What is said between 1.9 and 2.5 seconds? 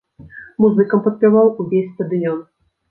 стадыён.